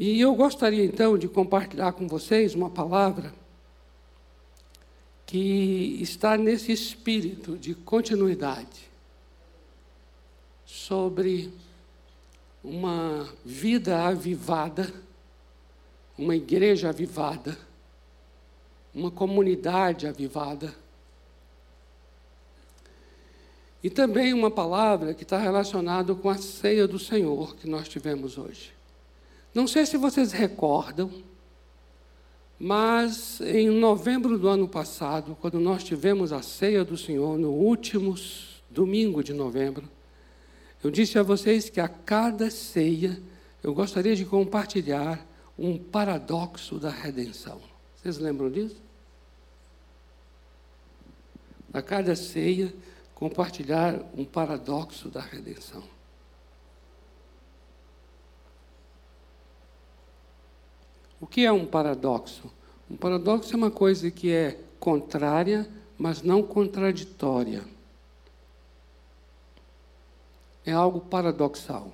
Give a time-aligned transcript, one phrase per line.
[0.00, 3.34] E eu gostaria então de compartilhar com vocês uma palavra
[5.26, 8.88] que está nesse espírito de continuidade
[10.64, 11.52] sobre
[12.64, 14.90] uma vida avivada,
[16.16, 17.58] uma igreja avivada,
[18.94, 20.74] uma comunidade avivada.
[23.82, 28.38] E também uma palavra que está relacionada com a ceia do Senhor que nós tivemos
[28.38, 28.79] hoje.
[29.52, 31.10] Não sei se vocês recordam,
[32.58, 38.14] mas em novembro do ano passado, quando nós tivemos a ceia do Senhor, no último
[38.70, 39.88] domingo de novembro,
[40.84, 43.20] eu disse a vocês que a cada ceia
[43.62, 45.26] eu gostaria de compartilhar
[45.58, 47.60] um paradoxo da redenção.
[47.96, 48.80] Vocês lembram disso?
[51.72, 52.72] A cada ceia,
[53.14, 55.82] compartilhar um paradoxo da redenção.
[61.20, 62.50] O que é um paradoxo?
[62.90, 67.62] Um paradoxo é uma coisa que é contrária, mas não contraditória.
[70.64, 71.92] É algo paradoxal.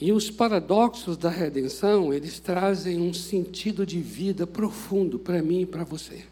[0.00, 5.66] E os paradoxos da redenção, eles trazem um sentido de vida profundo para mim e
[5.66, 6.26] para você.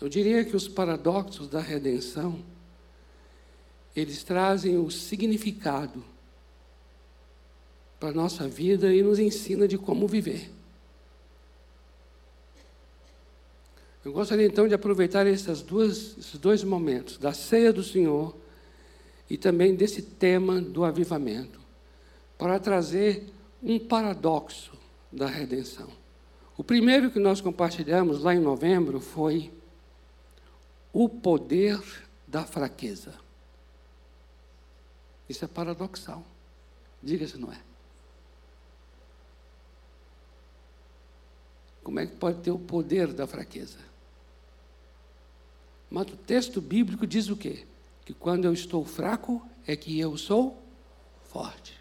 [0.00, 2.42] Eu diria que os paradoxos da redenção,
[3.96, 6.04] eles trazem o significado
[7.98, 10.50] para a nossa vida e nos ensina de como viver.
[14.04, 18.34] Eu gostaria então de aproveitar essas duas, esses dois momentos, da ceia do Senhor
[19.28, 21.60] e também desse tema do avivamento,
[22.38, 23.26] para trazer
[23.62, 24.72] um paradoxo
[25.12, 25.88] da redenção.
[26.56, 29.52] O primeiro que nós compartilhamos lá em novembro foi
[30.92, 31.80] o poder
[32.26, 33.14] da fraqueza.
[35.28, 36.24] Isso é paradoxal.
[37.02, 37.67] Diga se não é.
[41.88, 43.78] Como é que pode ter o poder da fraqueza?
[45.88, 47.64] Mas o texto bíblico diz o quê?
[48.04, 50.62] Que quando eu estou fraco é que eu sou
[51.30, 51.80] forte.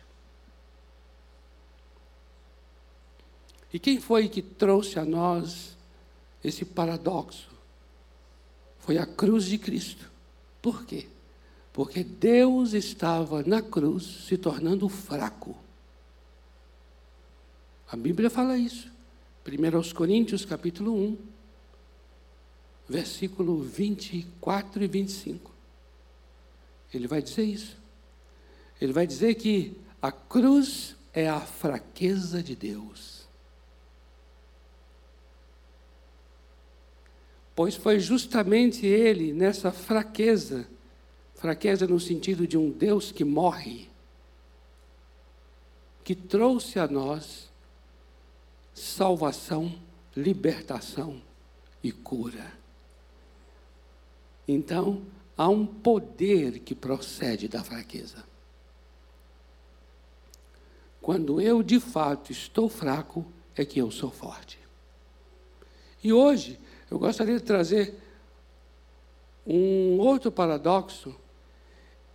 [3.73, 5.75] E quem foi que trouxe a nós
[6.41, 7.49] esse paradoxo?
[8.79, 10.09] Foi a cruz de Cristo.
[10.61, 11.09] Por quê?
[11.73, 15.53] Porque Deus estava na cruz se tornando fraco.
[17.91, 18.95] A Bíblia fala isso.
[19.47, 21.17] 1 Coríntios capítulo 1,
[22.89, 25.51] versículo 24 e 25.
[26.93, 27.77] Ele vai dizer isso.
[28.81, 33.25] Ele vai dizer que a cruz é a fraqueza de Deus.
[37.55, 40.67] Pois foi justamente ele, nessa fraqueza,
[41.35, 43.87] fraqueza no sentido de um Deus que morre,
[46.03, 47.46] que trouxe a nós
[48.77, 49.73] salvação,
[50.15, 51.19] libertação
[51.83, 52.53] e cura.
[54.47, 55.01] Então,
[55.35, 58.23] há um poder que procede da fraqueza.
[61.01, 64.59] Quando eu de fato estou fraco, é que eu sou forte.
[66.03, 66.59] E hoje,
[66.91, 67.95] eu gostaria de trazer
[69.45, 71.15] um outro paradoxo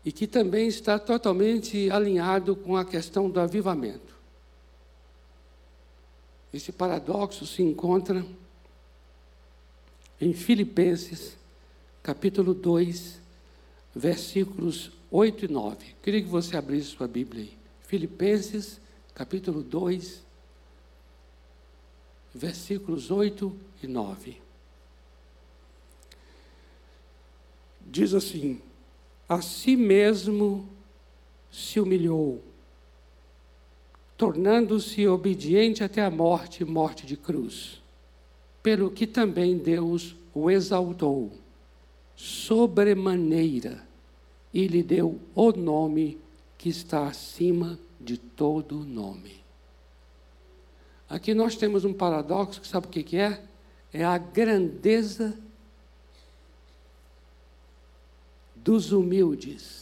[0.04, 4.11] e que também está totalmente alinhado com a questão do avivamento.
[6.52, 8.24] Esse paradoxo se encontra
[10.20, 11.36] em Filipenses,
[12.02, 13.20] capítulo 2,
[13.94, 15.94] versículos 8 e 9.
[16.02, 17.58] Queria que você abrisse sua Bíblia aí.
[17.80, 18.80] Filipenses,
[19.14, 20.22] capítulo 2,
[22.34, 24.40] versículos 8 e 9.
[27.80, 28.60] Diz assim:
[29.28, 30.68] A si mesmo
[31.50, 32.42] se humilhou
[34.22, 37.82] tornando-se obediente até a morte morte de cruz.
[38.62, 41.32] Pelo que também Deus o exaltou
[42.14, 43.84] sobremaneira
[44.54, 46.20] e lhe deu o nome
[46.56, 49.42] que está acima de todo nome.
[51.08, 53.42] Aqui nós temos um paradoxo que sabe o que é?
[53.92, 55.36] É a grandeza
[58.54, 59.81] dos humildes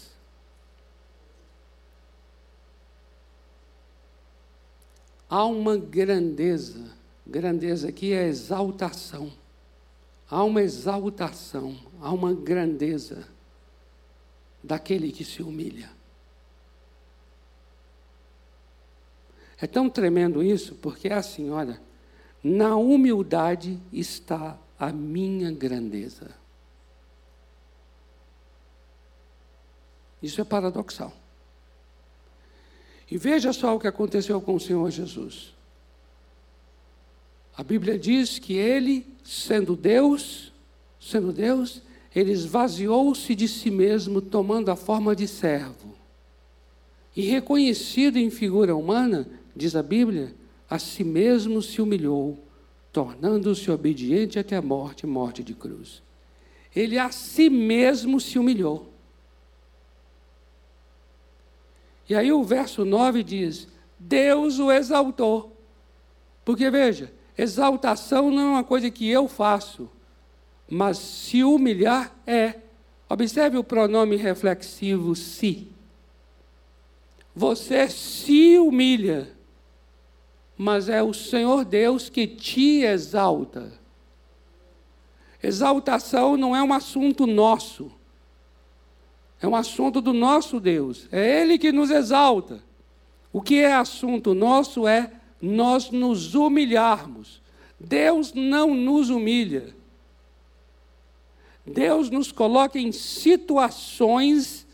[5.30, 6.90] Há uma grandeza,
[7.24, 9.32] grandeza aqui é exaltação.
[10.28, 13.28] Há uma exaltação, há uma grandeza
[14.60, 15.88] daquele que se humilha.
[19.60, 21.80] É tão tremendo isso, porque é assim, olha,
[22.42, 26.34] na humildade está a minha grandeza.
[30.20, 31.19] Isso é paradoxal.
[33.10, 35.54] E veja só o que aconteceu com o Senhor Jesus.
[37.56, 40.52] A Bíblia diz que ele, sendo Deus,
[41.00, 41.82] sendo Deus,
[42.14, 45.94] ele esvaziou-se de si mesmo, tomando a forma de servo.
[47.14, 50.34] E reconhecido em figura humana, diz a Bíblia,
[50.68, 52.38] a si mesmo se humilhou,
[52.92, 56.02] tornando-se obediente até a morte morte de cruz.
[56.74, 58.89] Ele a si mesmo se humilhou.
[62.10, 65.56] E aí o verso 9 diz: Deus o exaltou.
[66.44, 69.88] Porque veja, exaltação não é uma coisa que eu faço,
[70.68, 72.56] mas se humilhar é.
[73.08, 75.68] Observe o pronome reflexivo se.
[77.32, 79.30] Você se humilha,
[80.58, 83.72] mas é o Senhor Deus que te exalta.
[85.40, 87.99] Exaltação não é um assunto nosso.
[89.40, 91.08] É um assunto do nosso Deus.
[91.10, 92.62] É Ele que nos exalta.
[93.32, 95.10] O que é assunto nosso é
[95.40, 97.40] nós nos humilharmos.
[97.78, 99.74] Deus não nos humilha.
[101.64, 104.66] Deus nos coloca em situações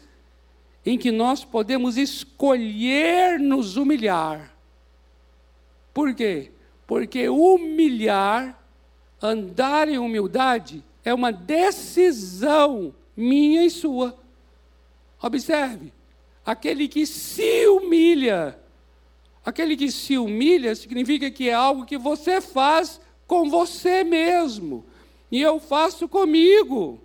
[0.84, 4.54] em que nós podemos escolher nos humilhar.
[5.92, 6.52] Por quê?
[6.86, 8.60] Porque humilhar,
[9.20, 14.16] andar em humildade, é uma decisão minha e sua.
[15.22, 15.92] Observe,
[16.44, 18.58] aquele que se humilha,
[19.44, 24.84] aquele que se humilha significa que é algo que você faz com você mesmo,
[25.30, 27.00] e eu faço comigo.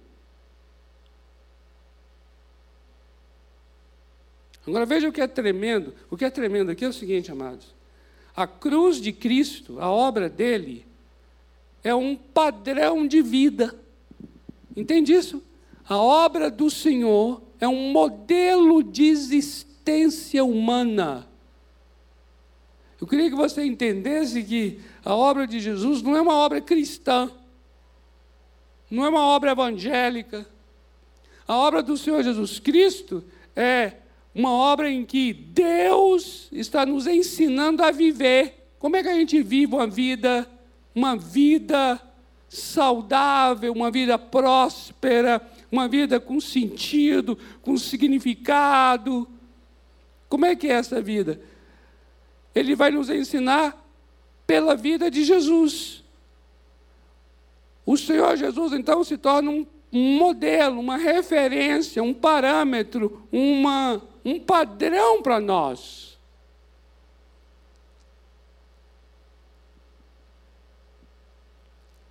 [4.65, 5.93] Agora veja o que é tremendo.
[6.09, 7.73] O que é tremendo aqui é o seguinte, amados.
[8.35, 10.85] A cruz de Cristo, a obra dele,
[11.83, 13.75] é um padrão de vida.
[14.75, 15.43] Entende isso?
[15.87, 21.27] A obra do Senhor é um modelo de existência humana.
[22.99, 27.31] Eu queria que você entendesse que a obra de Jesus não é uma obra cristã,
[28.89, 30.45] não é uma obra evangélica.
[31.47, 33.23] A obra do Senhor Jesus Cristo
[33.55, 33.93] é
[34.33, 38.69] uma obra em que Deus está nos ensinando a viver.
[38.79, 40.49] Como é que a gente vive uma vida,
[40.95, 42.01] uma vida
[42.49, 49.27] saudável, uma vida próspera, uma vida com sentido, com significado.
[50.27, 51.41] Como é que é essa vida?
[52.53, 53.77] Ele vai nos ensinar
[54.45, 56.03] pela vida de Jesus.
[57.85, 65.21] O Senhor Jesus, então, se torna um, modelo, uma referência, um parâmetro, uma, um padrão
[65.21, 66.10] para nós.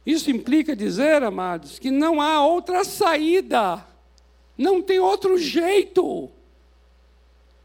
[0.05, 3.85] Isso implica dizer, amados, que não há outra saída,
[4.56, 6.31] não tem outro jeito.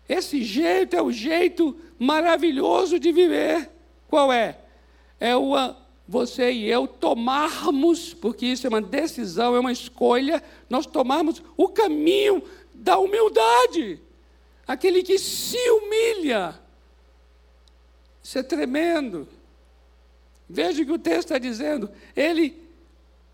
[0.07, 3.69] Esse jeito é o jeito maravilhoso de viver.
[4.07, 4.59] Qual é?
[5.19, 5.55] É o
[6.07, 11.67] você e eu tomarmos, porque isso é uma decisão, é uma escolha, nós tomarmos o
[11.67, 12.43] caminho
[12.73, 13.99] da humildade.
[14.67, 16.59] Aquele que se humilha.
[18.23, 19.27] Isso é tremendo.
[20.47, 21.89] Veja o que o texto está dizendo.
[22.15, 22.61] Ele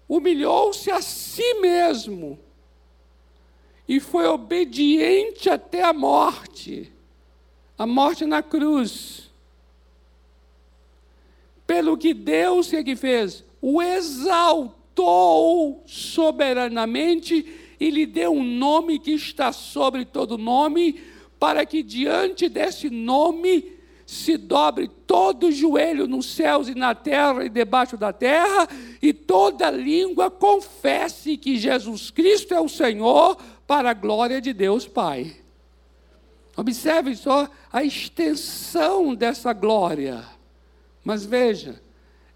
[0.08, 2.40] humilhou-se a si mesmo
[3.88, 6.92] e foi obediente até a morte
[7.82, 9.32] a morte na cruz.
[11.66, 13.44] Pelo que Deus o que fez?
[13.60, 17.44] O exaltou soberanamente
[17.80, 21.02] e lhe deu um nome que está sobre todo nome,
[21.40, 23.72] para que diante desse nome
[24.12, 28.68] se dobre todo joelho nos céus e na terra e debaixo da terra,
[29.02, 34.86] e toda língua confesse que Jesus Cristo é o Senhor, para a glória de Deus
[34.86, 35.38] Pai.
[36.58, 40.26] Observe só a extensão dessa glória.
[41.06, 41.82] Mas veja,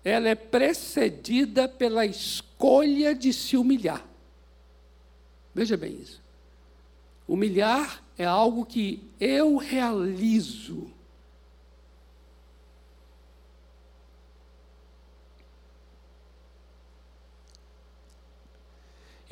[0.01, 4.01] ela é precedida pela escolha de se humilhar.
[5.53, 6.21] Veja bem isso.
[7.27, 10.94] Humilhar é algo que eu realizo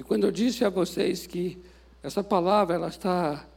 [0.03, 1.57] E quando eu disse a vocês que
[2.03, 3.47] essa palavra ela está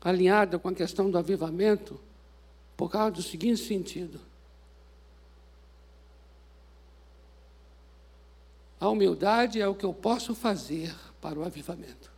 [0.00, 2.00] alinhada com a questão do avivamento,
[2.74, 4.18] por causa do seguinte sentido.
[8.80, 12.10] A humildade é o que eu posso fazer para o avivamento.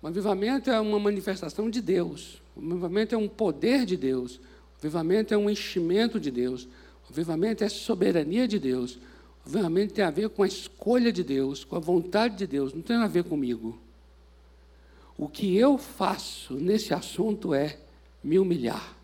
[0.00, 2.42] O avivamento é uma manifestação de Deus.
[2.56, 4.36] O avivamento é um poder de Deus.
[4.36, 6.64] O avivamento é um enchimento de Deus.
[7.06, 8.98] O avivamento é soberania de Deus
[9.50, 12.82] realmente tem a ver com a escolha de Deus, com a vontade de Deus, não
[12.82, 13.78] tem a ver comigo.
[15.16, 17.78] O que eu faço nesse assunto é,
[18.22, 18.96] me humilhar.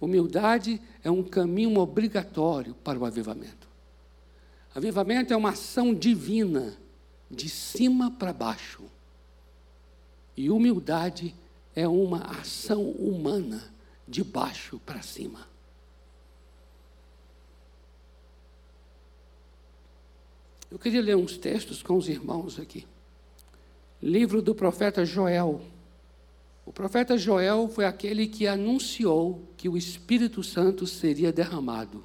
[0.00, 3.66] Humildade é um caminho obrigatório para o avivamento.
[4.74, 6.76] Avivamento é uma ação divina,
[7.30, 8.84] de cima para baixo.
[10.36, 11.34] E humildade
[11.74, 13.72] é uma ação humana,
[14.06, 15.55] de baixo para cima.
[20.76, 22.86] Eu queria ler uns textos com os irmãos aqui.
[24.02, 25.62] Livro do profeta Joel.
[26.66, 32.04] O profeta Joel foi aquele que anunciou que o Espírito Santo seria derramado.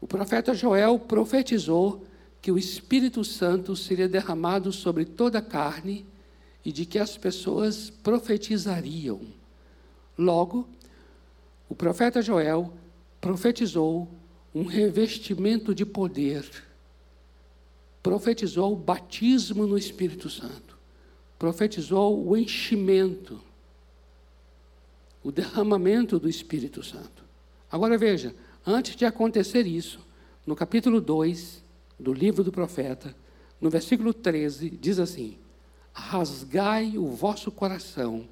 [0.00, 2.06] O profeta Joel profetizou
[2.40, 6.06] que o Espírito Santo seria derramado sobre toda a carne
[6.64, 9.22] e de que as pessoas profetizariam.
[10.16, 10.68] Logo,
[11.68, 12.72] o profeta Joel
[13.20, 14.08] profetizou
[14.54, 16.48] um revestimento de poder
[18.04, 20.76] profetizou o batismo no Espírito Santo,
[21.38, 23.40] profetizou o enchimento,
[25.22, 27.24] o derramamento do Espírito Santo.
[27.72, 30.00] Agora veja, antes de acontecer isso,
[30.46, 31.64] no capítulo 2
[31.98, 33.16] do livro do profeta,
[33.58, 35.38] no versículo 13, diz assim:
[35.90, 38.28] Rasgai o vosso coração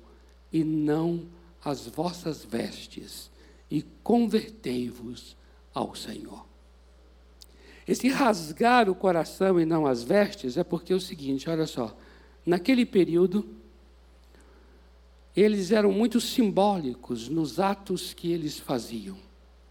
[0.52, 1.24] e não
[1.64, 3.30] as vossas vestes,
[3.70, 5.34] e convertei-vos
[5.72, 6.51] ao Senhor.
[7.86, 11.96] Esse rasgar o coração e não as vestes é porque é o seguinte: olha só,
[12.46, 13.46] naquele período,
[15.34, 19.16] eles eram muito simbólicos nos atos que eles faziam.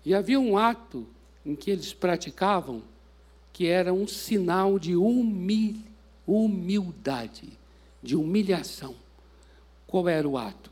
[0.04, 1.08] E havia um ato
[1.46, 2.84] em que eles praticavam
[3.54, 5.76] que era um sinal de humil,
[6.26, 7.58] humildade,
[8.02, 8.96] de humilhação.
[9.86, 10.72] Qual era o ato?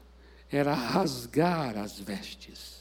[0.50, 2.79] Era rasgar as vestes.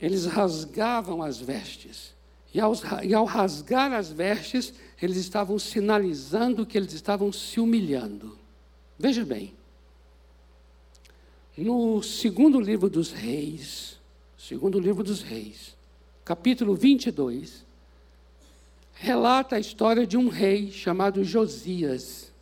[0.00, 2.14] Eles rasgavam as vestes.
[2.52, 2.72] E ao,
[3.02, 8.38] e ao, rasgar as vestes, eles estavam sinalizando que eles estavam se humilhando.
[8.98, 9.52] Veja bem,
[11.56, 13.98] no segundo livro dos reis,
[14.38, 15.76] segundo livro dos reis,
[16.24, 17.64] capítulo 22,
[18.94, 22.32] relata a história de um rei chamado Josias.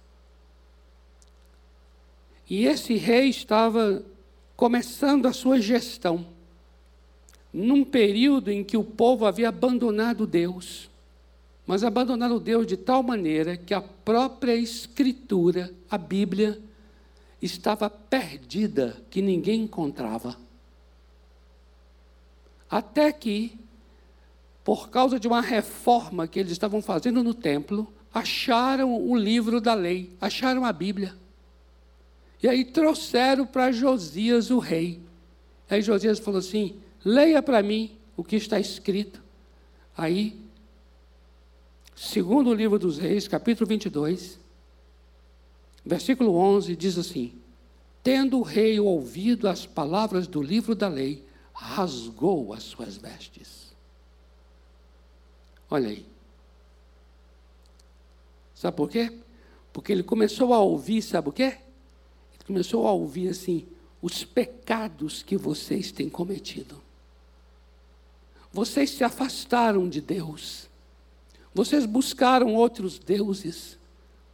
[2.49, 4.04] E esse rei estava
[4.56, 6.34] começando a sua gestão
[7.54, 10.90] num período em que o povo havia abandonado Deus,
[11.64, 16.61] mas abandonado Deus de tal maneira que a própria Escritura, a Bíblia,
[17.40, 20.37] estava perdida, que ninguém encontrava.
[22.68, 23.56] Até que,
[24.64, 29.75] por causa de uma reforma que eles estavam fazendo no templo, acharam o livro da
[29.75, 31.14] lei, acharam a Bíblia.
[32.42, 35.00] E aí trouxeram para Josias o rei.
[35.70, 39.23] Aí Josias falou assim: leia para mim o que está escrito.
[39.96, 40.40] Aí,
[41.94, 44.38] segundo o livro dos Reis, capítulo 22,
[45.84, 47.32] versículo 11, diz assim:
[48.02, 53.73] Tendo o rei ouvido as palavras do livro da lei, rasgou as suas vestes.
[55.70, 56.06] Olha aí.
[58.54, 59.12] Sabe por quê?
[59.73, 61.58] Porque ele começou a ouvir, sabe o quê?
[62.34, 63.66] Ele começou a ouvir assim,
[64.00, 66.84] os pecados que vocês têm cometido.
[68.54, 70.68] Vocês se afastaram de Deus.
[71.52, 73.76] Vocês buscaram outros deuses.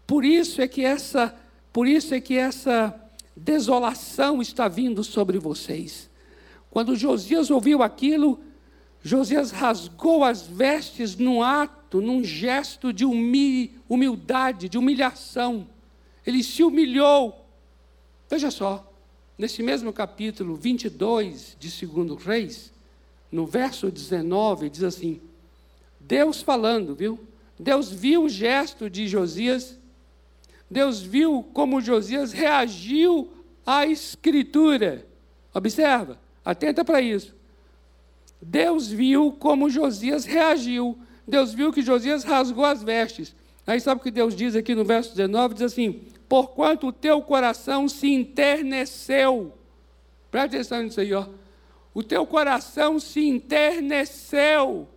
[0.07, 1.35] Por isso é que essa,
[1.73, 2.95] por isso é que essa
[3.35, 6.11] desolação está vindo sobre vocês.
[6.71, 8.39] Quando Josias ouviu aquilo,
[9.03, 15.67] Josias rasgou as vestes num ato, num gesto de humildade, de humilhação.
[16.27, 17.43] Ele se humilhou.
[18.29, 18.87] Veja só,
[19.39, 22.71] nesse mesmo capítulo 22 de 2 Reis,
[23.31, 25.21] no verso 19, diz assim:
[25.99, 27.21] Deus falando, viu?
[27.59, 29.79] Deus viu o gesto de Josias,
[30.71, 33.31] Deus viu como Josias reagiu
[33.67, 35.07] à Escritura.
[35.53, 37.35] Observa, atenta para isso.
[38.41, 40.99] Deus viu como Josias reagiu.
[41.27, 43.35] Deus viu que Josias rasgou as vestes.
[43.67, 45.55] Aí sabe o que Deus diz aqui no verso 19?
[45.55, 49.53] Diz assim: Porquanto o teu coração se enterneceu.
[50.31, 51.27] Presta atenção nisso aí, ó
[51.93, 54.89] o teu coração se enterneceu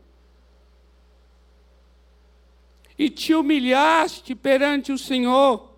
[2.98, 5.72] e te humilhaste perante o Senhor,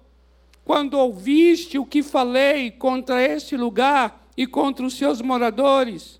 [0.65, 6.19] quando ouviste o que falei contra este lugar e contra os seus moradores,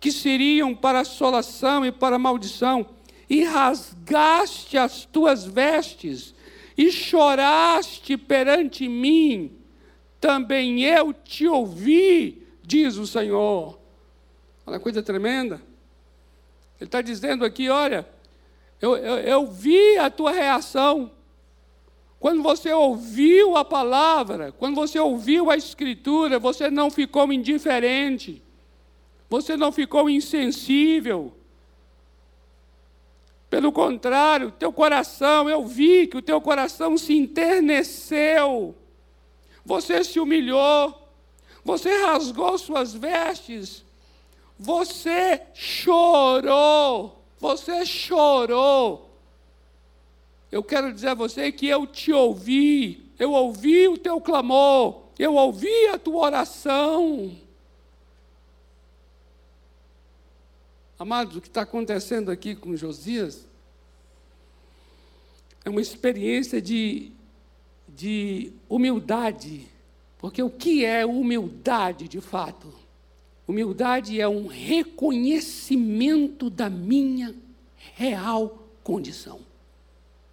[0.00, 2.86] que seriam para assolação e para maldição,
[3.28, 6.34] e rasgaste as tuas vestes
[6.76, 9.52] e choraste perante mim,
[10.20, 13.83] também eu te ouvi, diz o Senhor.
[14.66, 15.56] Olha coisa tremenda.
[16.80, 18.06] Ele está dizendo aqui: olha,
[18.80, 21.10] Eu, eu, eu vi a tua reação.
[22.18, 28.42] Quando você ouviu a palavra, quando você ouviu a Escritura, você não ficou indiferente,
[29.28, 31.34] você não ficou insensível.
[33.50, 38.74] Pelo contrário, teu coração, eu vi que o teu coração se enterneceu,
[39.64, 40.98] você se humilhou,
[41.62, 43.83] você rasgou suas vestes,
[44.58, 49.14] você chorou, você chorou
[50.54, 55.34] eu quero dizer a você que eu te ouvi, eu ouvi o teu clamor, eu
[55.34, 57.36] ouvi a tua oração.
[60.96, 63.48] Amados, o que está acontecendo aqui com Josias
[65.64, 67.10] é uma experiência de,
[67.88, 69.66] de humildade.
[70.18, 72.72] Porque o que é humildade de fato?
[73.46, 77.34] Humildade é um reconhecimento da minha
[77.94, 79.40] real condição.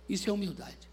[0.08, 0.90] Isso é humildade.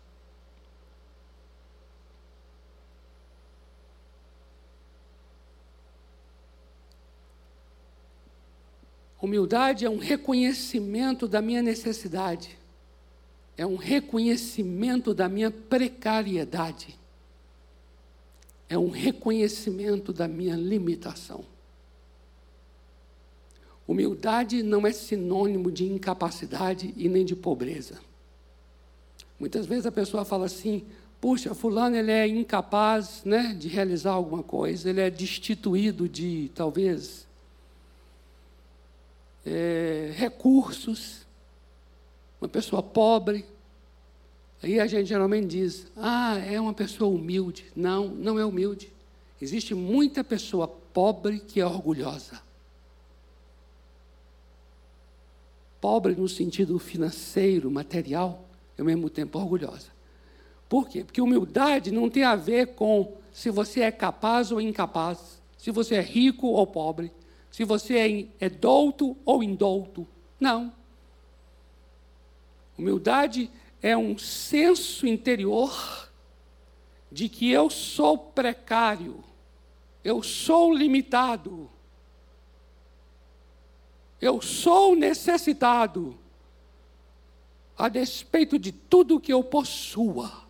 [9.20, 12.56] Humildade é um reconhecimento da minha necessidade,
[13.56, 16.96] é um reconhecimento da minha precariedade,
[18.68, 21.44] é um reconhecimento da minha limitação.
[23.88, 27.98] Humildade não é sinônimo de incapacidade e nem de pobreza.
[29.40, 30.84] Muitas vezes a pessoa fala assim:
[31.18, 37.26] puxa, fulano ele é incapaz né, de realizar alguma coisa, ele é destituído de talvez
[39.46, 41.26] é, recursos,
[42.38, 43.46] uma pessoa pobre.
[44.62, 47.64] Aí a gente geralmente diz: ah, é uma pessoa humilde.
[47.74, 48.92] Não, não é humilde.
[49.40, 52.47] Existe muita pessoa pobre que é orgulhosa.
[55.80, 59.88] Pobre no sentido financeiro, material e ao mesmo tempo orgulhosa.
[60.68, 61.04] Por quê?
[61.04, 65.96] Porque humildade não tem a ver com se você é capaz ou incapaz, se você
[65.96, 67.12] é rico ou pobre,
[67.50, 70.06] se você é, é douto ou indouto.
[70.38, 70.72] Não.
[72.76, 73.50] Humildade
[73.82, 76.10] é um senso interior
[77.10, 79.24] de que eu sou precário,
[80.04, 81.68] eu sou limitado,
[84.20, 86.18] eu sou necessitado
[87.76, 90.48] a despeito de tudo que eu possua.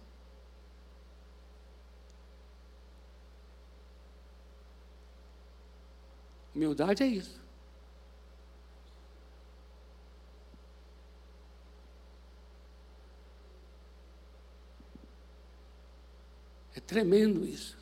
[6.54, 7.38] Humildade é isso.
[16.74, 17.76] É tremendo isso.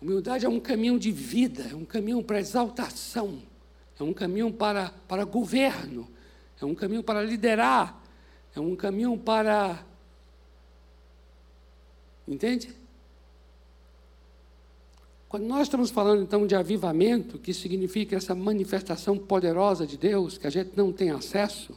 [0.00, 3.42] Humildade é um caminho de vida, é um caminho para exaltação,
[3.98, 6.08] é um caminho para, para governo,
[6.60, 8.02] é um caminho para liderar,
[8.54, 9.84] é um caminho para.
[12.26, 12.74] Entende?
[15.28, 20.46] Quando nós estamos falando então de avivamento, que significa essa manifestação poderosa de Deus, que
[20.46, 21.74] a gente não tem acesso,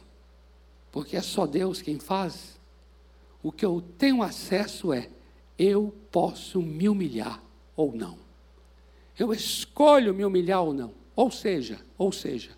[0.92, 2.58] porque é só Deus quem faz,
[3.42, 5.08] o que eu tenho acesso é:
[5.58, 7.42] eu posso me humilhar
[7.74, 8.18] ou não.
[9.18, 11.05] Eu escolho me humilhar ou não.
[11.16, 12.50] Ou seja, ou seja,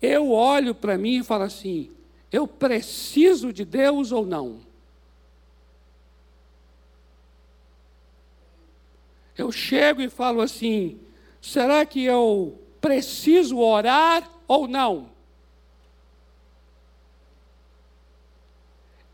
[0.00, 1.90] eu olho para mim e falo assim:
[2.30, 4.60] eu preciso de Deus ou não?
[9.36, 11.00] Eu chego e falo assim:
[11.40, 15.08] será que eu preciso orar ou não?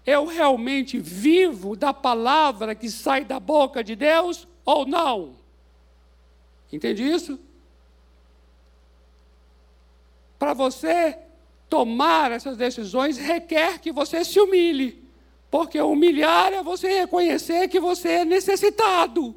[0.04, 5.36] Eu realmente vivo da palavra que sai da boca de Deus ou não?
[6.72, 7.38] Entende isso?
[10.40, 11.18] Para você
[11.68, 15.04] tomar essas decisões requer que você se humilhe,
[15.50, 19.36] porque humilhar é você reconhecer que você é necessitado.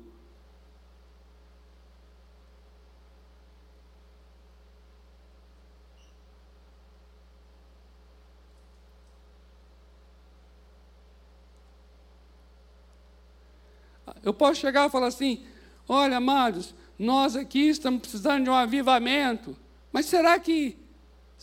[14.23, 15.45] Eu posso chegar e falar assim:
[15.85, 19.53] olha, amados, nós aqui estamos precisando de um avivamento,
[19.91, 20.81] mas será que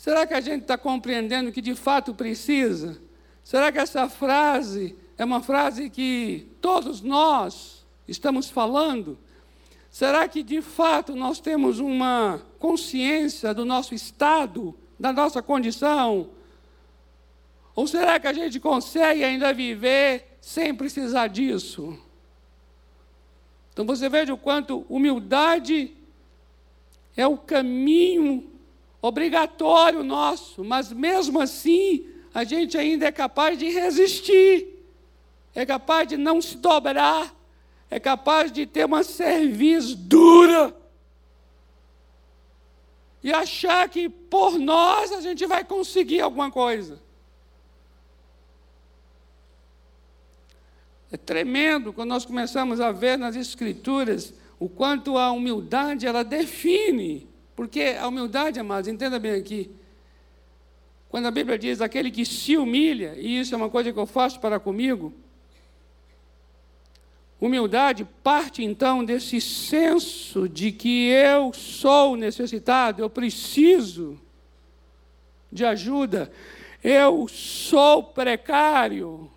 [0.00, 2.98] Será que a gente está compreendendo que de fato precisa?
[3.44, 9.18] Será que essa frase é uma frase que todos nós estamos falando?
[9.90, 16.30] Será que de fato nós temos uma consciência do nosso estado, da nossa condição?
[17.76, 21.94] Ou será que a gente consegue ainda viver sem precisar disso?
[23.70, 25.94] Então você veja o quanto humildade
[27.14, 28.49] é o caminho
[29.02, 34.84] obrigatório nosso, mas mesmo assim a gente ainda é capaz de resistir,
[35.54, 37.34] é capaz de não se dobrar,
[37.90, 40.76] é capaz de ter uma cerviz dura
[43.22, 47.00] e achar que por nós a gente vai conseguir alguma coisa.
[51.12, 57.29] É tremendo quando nós começamos a ver nas Escrituras o quanto a humildade ela define.
[57.60, 59.70] Porque a humildade, amados, entenda bem aqui.
[61.10, 64.06] Quando a Bíblia diz aquele que se humilha, e isso é uma coisa que eu
[64.06, 65.12] faço para comigo,
[67.38, 74.18] humildade parte então desse senso de que eu sou necessitado, eu preciso
[75.52, 76.32] de ajuda,
[76.82, 79.30] eu sou precário.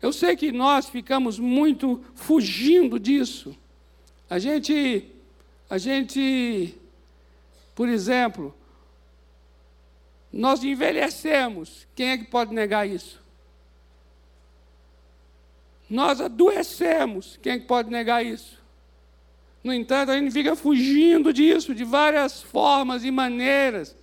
[0.00, 3.54] Eu sei que nós ficamos muito fugindo disso.
[4.30, 5.12] A gente,
[5.68, 6.76] a gente,
[7.74, 8.54] por exemplo,
[10.32, 11.86] nós envelhecemos.
[11.94, 13.22] Quem é que pode negar isso?
[15.88, 17.38] Nós adoecemos.
[17.42, 18.62] Quem é que pode negar isso?
[19.62, 23.96] No entanto, a gente fica fugindo disso de várias formas e maneiras.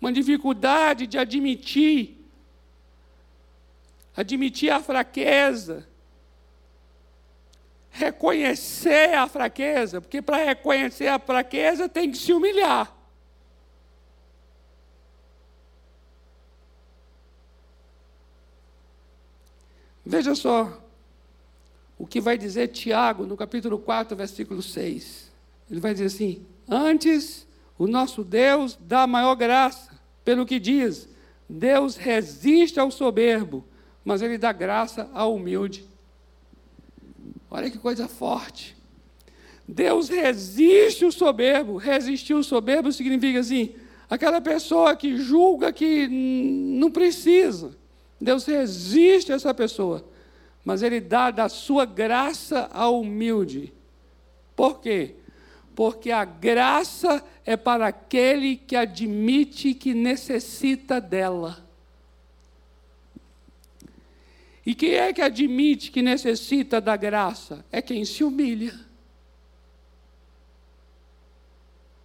[0.00, 2.24] Uma dificuldade de admitir
[4.16, 5.86] admitir a fraqueza,
[7.94, 12.92] reconhecer a fraqueza, porque para reconhecer a fraqueza tem que se humilhar.
[20.04, 20.84] Veja só
[21.96, 25.32] o que vai dizer Tiago no capítulo 4, versículo 6.
[25.70, 27.46] Ele vai dizer assim: Antes,
[27.78, 29.92] o nosso Deus dá maior graça,
[30.24, 31.08] pelo que diz:
[31.48, 33.64] Deus resiste ao soberbo,
[34.04, 35.93] mas ele dá graça ao humilde.
[37.54, 38.76] Olha que coisa forte.
[39.66, 41.76] Deus resiste o soberbo.
[41.76, 43.76] Resistir o soberbo significa assim:
[44.10, 47.70] aquela pessoa que julga que não precisa.
[48.20, 50.04] Deus resiste essa pessoa,
[50.64, 53.72] mas Ele dá da sua graça ao humilde.
[54.56, 55.14] Por quê?
[55.76, 61.63] Porque a graça é para aquele que admite que necessita dela.
[64.66, 67.64] E quem é que admite que necessita da graça?
[67.70, 68.78] É quem se humilha.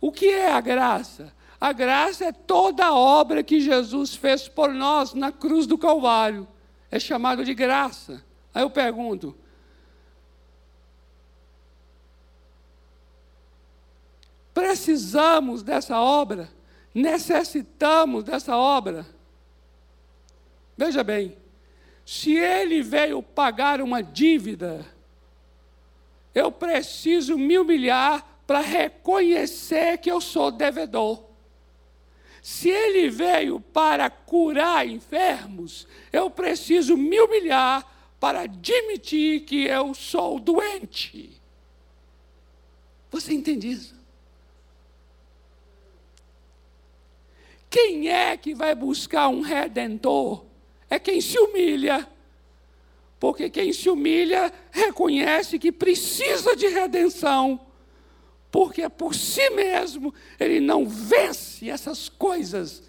[0.01, 1.33] O que é a graça?
[1.59, 6.47] A graça é toda a obra que Jesus fez por nós na cruz do Calvário.
[6.91, 8.23] É chamado de graça.
[8.53, 9.35] Aí eu pergunto:
[14.53, 16.49] precisamos dessa obra?
[16.93, 19.05] Necessitamos dessa obra?
[20.77, 21.37] Veja bem,
[22.09, 24.83] se ele veio pagar uma dívida,
[26.33, 31.23] eu preciso me humilhar para reconhecer que eu sou devedor.
[32.41, 37.87] Se ele veio para curar enfermos, eu preciso me humilhar
[38.19, 41.39] para admitir que eu sou doente.
[43.11, 43.95] Você entende isso?
[47.69, 50.48] Quem é que vai buscar um redentor?
[50.89, 52.07] É quem se humilha.
[53.19, 57.59] Porque quem se humilha reconhece que precisa de redenção.
[58.51, 62.81] Porque por si mesmo ele não vence essas coisas,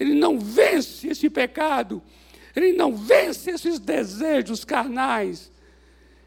[0.00, 2.02] ele não vence esse pecado,
[2.56, 5.52] ele não vence esses desejos carnais.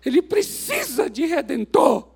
[0.06, 2.08] Ele precisa de redentor.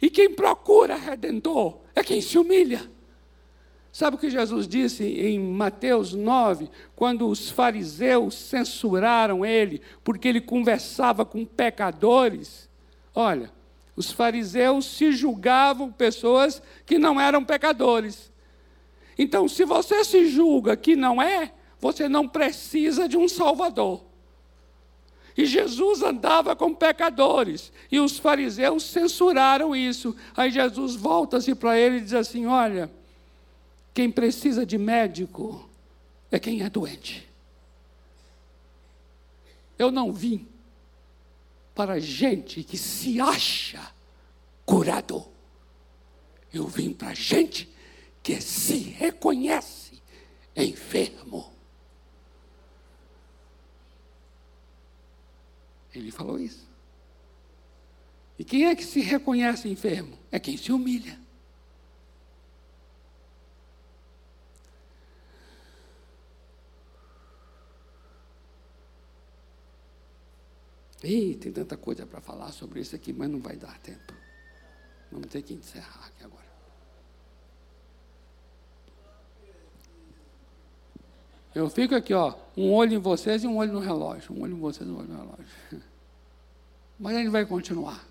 [0.00, 2.88] E quem procura redentor é quem se humilha.
[3.96, 10.38] Sabe o que Jesus disse em Mateus 9, quando os fariseus censuraram ele, porque ele
[10.42, 12.68] conversava com pecadores?
[13.14, 13.50] Olha,
[13.96, 18.30] os fariseus se julgavam pessoas que não eram pecadores.
[19.18, 24.04] Então, se você se julga que não é, você não precisa de um Salvador.
[25.34, 30.14] E Jesus andava com pecadores, e os fariseus censuraram isso.
[30.36, 32.90] Aí Jesus volta-se para ele e diz assim: Olha
[33.96, 35.66] quem precisa de médico
[36.30, 37.26] é quem é doente.
[39.78, 40.46] Eu não vim
[41.74, 43.90] para gente que se acha
[44.66, 45.26] curado.
[46.52, 47.74] Eu vim para gente
[48.22, 50.02] que se reconhece
[50.54, 51.50] enfermo.
[55.94, 56.68] Ele falou isso.
[58.38, 60.18] E quem é que se reconhece enfermo?
[60.30, 61.18] É quem se humilha.
[71.06, 74.12] Ih, tem tanta coisa para falar sobre isso aqui, mas não vai dar tempo.
[75.10, 76.44] Vamos ter que encerrar aqui agora.
[81.54, 84.34] Eu fico aqui, ó, um olho em vocês e um olho no relógio.
[84.34, 85.46] Um olho em vocês e um olho no relógio.
[86.98, 88.04] Mas a gente vai continuar,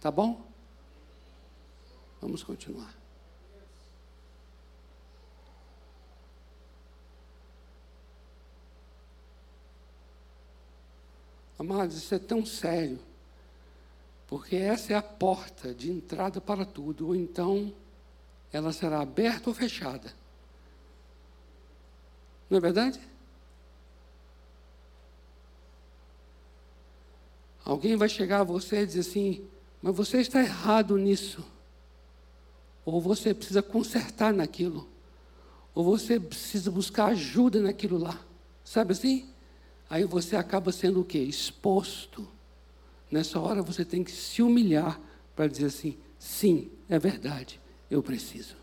[0.00, 0.40] tá bom?
[2.20, 2.97] Vamos continuar.
[11.58, 13.00] Amados, isso é tão sério,
[14.26, 17.72] porque essa é a porta de entrada para tudo, ou então
[18.52, 20.12] ela será aberta ou fechada.
[22.48, 23.00] Não é verdade?
[27.64, 29.46] Alguém vai chegar a você e dizer assim:
[29.82, 31.44] mas você está errado nisso.
[32.84, 34.88] Ou você precisa consertar naquilo.
[35.74, 38.18] Ou você precisa buscar ajuda naquilo lá.
[38.64, 39.28] Sabe assim?
[39.88, 41.18] Aí você acaba sendo o quê?
[41.18, 42.28] Exposto.
[43.10, 45.00] Nessa hora você tem que se humilhar
[45.34, 48.56] para dizer assim: sim, é verdade, eu preciso.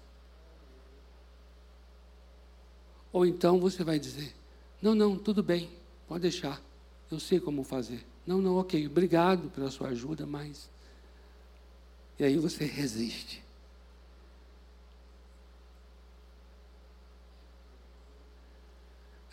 [3.11, 4.35] Ou então você vai dizer:
[4.81, 5.69] não, não, tudo bem,
[6.07, 6.61] pode deixar,
[7.09, 8.05] eu sei como fazer.
[8.25, 10.69] Não, não, ok, obrigado pela sua ajuda, mas.
[12.19, 13.44] E aí você resiste.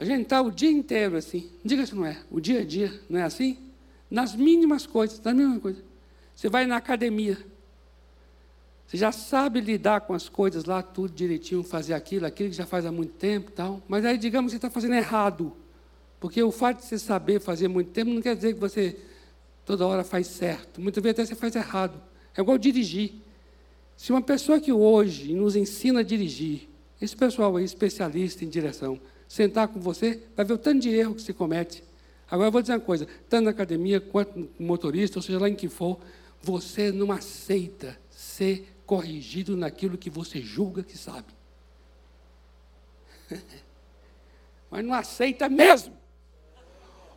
[0.03, 2.93] A gente está o dia inteiro assim, diga se não é, o dia a dia,
[3.09, 3.57] não é assim?
[4.11, 5.85] Nas mínimas coisas, nas mínimas coisas.
[6.35, 7.39] Você vai na academia,
[8.85, 12.67] você já sabe lidar com as coisas lá, tudo direitinho, fazer aquilo, aquilo que já
[12.67, 13.81] faz há muito tempo tal.
[13.87, 15.53] Mas aí, digamos que você está fazendo errado.
[16.19, 18.99] Porque o fato de você saber fazer muito tempo não quer dizer que você
[19.65, 20.81] toda hora faz certo.
[20.81, 22.03] Muitas vezes até você faz errado.
[22.37, 23.13] É igual dirigir.
[23.97, 26.69] Se uma pessoa que hoje nos ensina a dirigir,
[27.01, 29.01] esse pessoal aí, especialista em direção,
[29.33, 31.83] sentar com você, vai ver o tanto de erro que se comete.
[32.31, 35.55] Agora eu vou dizer uma coisa: tanto na academia quanto motorista, ou seja lá em
[35.55, 35.99] que for,
[36.43, 41.29] você não aceita ser corrigido naquilo que você julga que sabe.
[44.71, 45.97] Mas não aceita mesmo.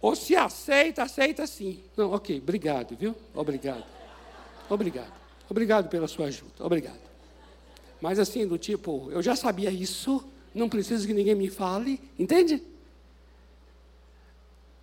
[0.02, 1.84] Ou se aceita, aceita sim.
[1.98, 3.14] Não, ok, obrigado, viu?
[3.34, 3.84] Obrigado.
[4.70, 5.14] Obrigado.
[5.50, 6.54] Obrigado pela sua ajuda.
[6.60, 7.00] Obrigado.
[8.00, 10.26] Mas assim, do tipo, eu já sabia isso,
[10.56, 12.64] não preciso que ninguém me fale, entende?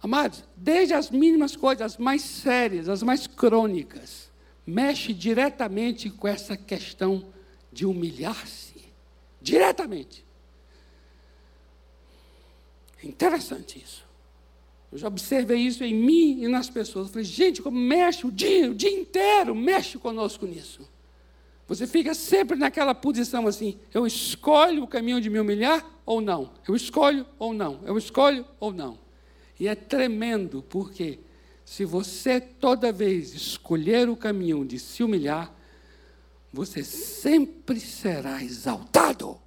[0.03, 4.31] Amados, desde as mínimas coisas, as mais sérias, as mais crônicas,
[4.67, 7.25] mexe diretamente com essa questão
[7.73, 8.75] de humilhar-se.
[9.41, 10.25] Diretamente.
[13.03, 14.05] É interessante isso.
[14.93, 17.07] Eu já observei isso em mim e nas pessoas.
[17.07, 20.87] Eu falei, gente, como mexe o dia, o dia inteiro, mexe conosco nisso.
[21.73, 26.53] Você fica sempre naquela posição assim: eu escolho o caminho de me humilhar ou não?
[26.69, 27.81] Eu escolho ou não?
[27.87, 28.99] Eu escolho ou não?
[29.59, 31.19] E é tremendo, porque
[31.65, 35.51] se você toda vez escolher o caminho de se humilhar,
[36.53, 39.41] você sempre será exaltado.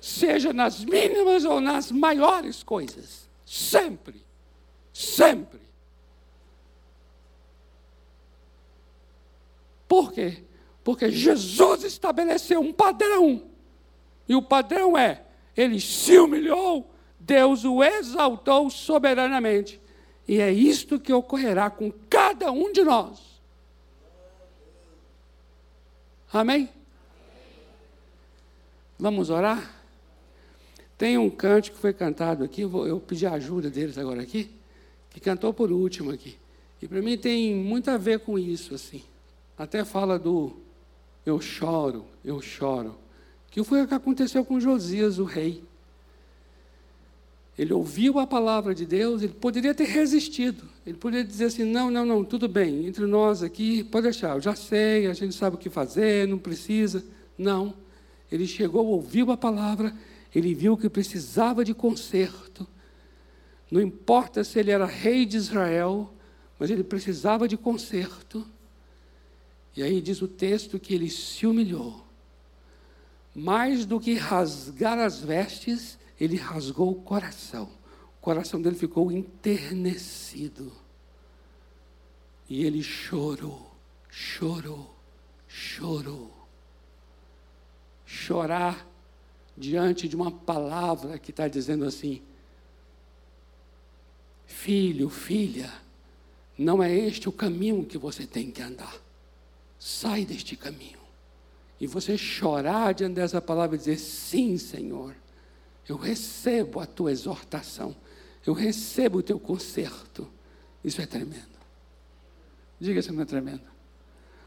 [0.00, 3.28] Seja nas mínimas ou nas maiores coisas.
[3.44, 4.24] Sempre.
[4.94, 5.60] Sempre.
[9.86, 10.44] Por quê?
[10.84, 13.42] Porque Jesus estabeleceu um padrão.
[14.28, 15.22] E o padrão é:
[15.56, 19.80] ele se humilhou, Deus o exaltou soberanamente.
[20.26, 23.20] E é isto que ocorrerá com cada um de nós.
[26.32, 26.68] Amém?
[28.98, 29.82] Vamos orar?
[30.96, 34.48] Tem um cântico que foi cantado aqui, eu, eu pedi a ajuda deles agora aqui,
[35.10, 36.38] que cantou por último aqui.
[36.80, 39.02] E para mim tem muito a ver com isso, assim.
[39.58, 40.56] Até fala do
[41.24, 42.96] eu choro, eu choro.
[43.50, 45.62] Que foi o que aconteceu com Josias, o rei.
[47.58, 50.64] Ele ouviu a palavra de Deus, ele poderia ter resistido.
[50.86, 54.40] Ele poderia dizer assim: não, não, não, tudo bem, entre nós aqui, pode deixar, eu
[54.40, 57.04] já sei, a gente sabe o que fazer, não precisa.
[57.36, 57.74] Não.
[58.30, 59.94] Ele chegou, ouviu a palavra,
[60.34, 62.66] ele viu que precisava de conserto.
[63.70, 66.12] Não importa se ele era rei de Israel,
[66.58, 68.46] mas ele precisava de conserto.
[69.74, 72.04] E aí diz o texto que ele se humilhou.
[73.34, 77.70] Mais do que rasgar as vestes, ele rasgou o coração.
[78.18, 80.70] O coração dele ficou enternecido.
[82.48, 83.70] E ele chorou,
[84.10, 84.94] chorou,
[85.48, 86.30] chorou.
[88.04, 88.86] Chorar
[89.56, 92.20] diante de uma palavra que está dizendo assim:
[94.46, 95.72] Filho, filha,
[96.58, 99.00] não é este o caminho que você tem que andar.
[99.84, 101.00] Sai deste caminho.
[101.80, 105.12] E você chorar diante dessa palavra e dizer: Sim, Senhor,
[105.88, 107.96] eu recebo a tua exortação.
[108.46, 110.30] Eu recebo o teu conserto.
[110.84, 111.58] Isso é tremendo.
[112.78, 113.64] Diga se não é tremendo.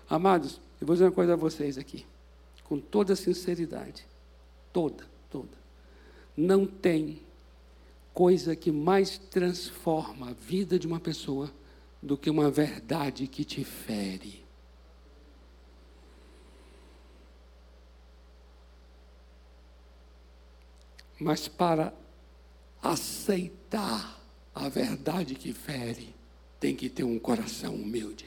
[0.09, 2.05] Amados, eu vou dizer uma coisa a vocês aqui,
[2.63, 4.07] com toda sinceridade.
[4.71, 5.57] Toda, toda.
[6.37, 7.21] Não tem
[8.13, 11.51] coisa que mais transforma a vida de uma pessoa
[12.01, 14.44] do que uma verdade que te fere.
[21.19, 21.93] Mas para
[22.81, 24.21] aceitar
[24.53, 26.13] a verdade que fere,
[26.59, 28.25] tem que ter um coração humilde.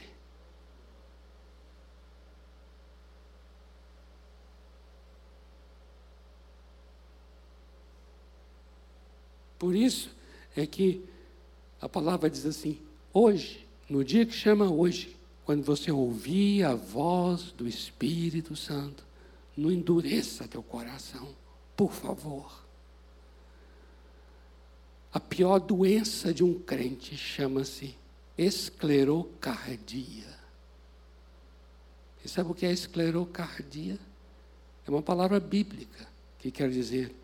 [9.58, 10.10] Por isso
[10.56, 11.04] é que
[11.80, 12.80] a palavra diz assim:
[13.12, 19.04] hoje, no dia que chama hoje, quando você ouvir a voz do Espírito Santo,
[19.56, 21.34] não endureça teu coração,
[21.76, 22.67] por favor.
[25.10, 27.96] A pior doença de um crente chama-se
[28.36, 30.36] esclerocardia.
[32.22, 33.98] E sabe o que é esclerocardia?
[34.86, 36.06] É uma palavra bíblica
[36.38, 37.14] que quer dizer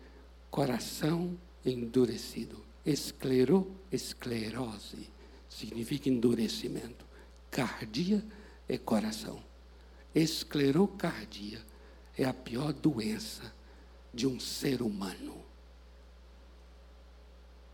[0.49, 2.57] coração endurecido.
[2.83, 5.09] Esclero, esclerose,
[5.49, 7.05] significa endurecimento.
[7.51, 8.23] Cardia
[8.67, 9.43] é coração.
[10.13, 11.61] Esclerocardia
[12.17, 13.53] é a pior doença
[14.13, 15.44] de um ser humano.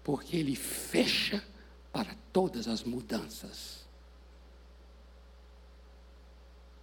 [0.04, 1.44] Porque ele fecha
[1.92, 3.86] para todas as mudanças.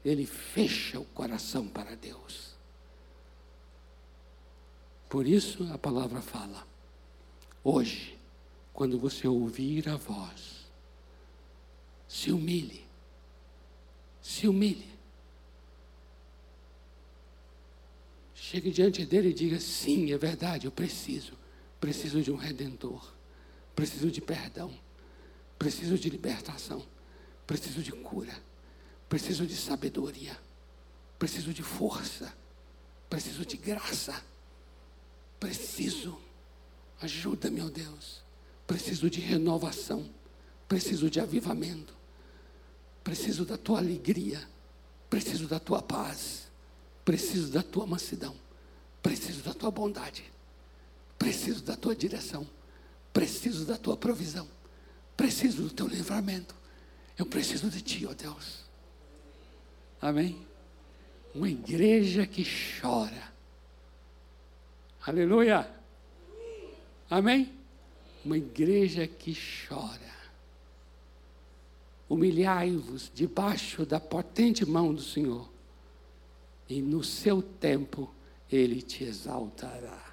[0.05, 2.55] Ele fecha o coração para Deus.
[5.09, 6.67] Por isso a palavra fala:
[7.65, 8.19] Hoje,
[8.73, 10.67] quando você ouvir a voz,
[12.07, 12.85] se humilhe.
[14.23, 14.89] Se humilhe.
[18.35, 21.38] Chegue diante dele e diga: sim, é verdade, eu preciso.
[21.81, 23.13] Preciso de um redentor.
[23.75, 24.77] Preciso de perdão.
[25.59, 26.85] Preciso de libertação.
[27.47, 28.37] Preciso de cura.
[29.09, 30.39] Preciso de sabedoria.
[31.19, 32.33] Preciso de força.
[33.09, 34.23] Preciso de graça.
[35.41, 36.19] Preciso
[37.01, 38.23] Ajuda, meu Deus.
[38.67, 40.09] Preciso de renovação.
[40.67, 41.95] Preciso de avivamento.
[43.05, 44.47] Preciso da tua alegria.
[45.09, 46.49] Preciso da tua paz.
[47.05, 48.35] Preciso da tua mansidão.
[49.03, 50.25] Preciso da tua bondade.
[51.19, 52.47] Preciso da tua direção.
[53.13, 54.49] Preciso da tua provisão.
[55.17, 56.55] Preciso do teu livramento.
[57.19, 58.65] Eu preciso de ti, ó Deus.
[60.01, 60.47] Amém?
[61.35, 62.47] Uma igreja que
[62.81, 63.33] chora.
[65.05, 65.69] Aleluia.
[67.11, 67.53] Amém?
[68.25, 70.19] Uma igreja que chora.
[72.09, 75.51] Humilhai-vos debaixo da potente mão do Senhor,
[76.69, 78.13] e no seu tempo
[78.51, 80.08] ele te exaltará.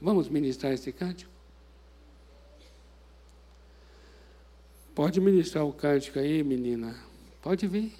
[0.00, 1.30] Vamos ministrar esse cântico?
[4.94, 6.96] Pode ministrar o cântico aí, menina.
[7.42, 7.92] Pode vir.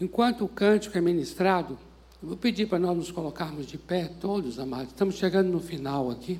[0.00, 1.78] Enquanto o cântico é ministrado,
[2.22, 4.88] eu vou pedir para nós nos colocarmos de pé, todos, amados.
[4.88, 6.38] Estamos chegando no final aqui.